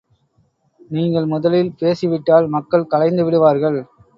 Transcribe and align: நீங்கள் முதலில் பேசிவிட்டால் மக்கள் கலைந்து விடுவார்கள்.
நீங்கள் 0.91 1.25
முதலில் 1.25 1.71
பேசிவிட்டால் 1.79 2.47
மக்கள் 2.47 2.87
கலைந்து 2.87 3.23
விடுவார்கள். 3.23 3.79